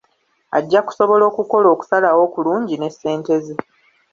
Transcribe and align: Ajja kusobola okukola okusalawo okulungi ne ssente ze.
Ajja 0.57 0.79
kusobola 0.87 1.23
okukola 1.31 1.67
okusalawo 1.73 2.21
okulungi 2.27 2.75
ne 2.77 2.89
ssente 2.93 3.35
ze. 3.45 3.55